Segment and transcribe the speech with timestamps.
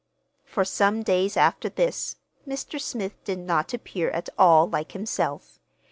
[0.45, 2.15] For some days after this,
[2.47, 2.81] Mr.
[2.81, 5.59] Smith did not appear at all like himself.